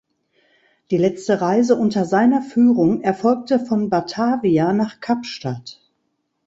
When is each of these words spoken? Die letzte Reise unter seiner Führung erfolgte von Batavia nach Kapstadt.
Die 0.89 0.97
letzte 0.97 1.41
Reise 1.41 1.75
unter 1.75 2.05
seiner 2.05 2.41
Führung 2.41 3.01
erfolgte 3.01 3.59
von 3.59 3.91
Batavia 3.91 4.73
nach 4.73 4.99
Kapstadt. 4.99 5.79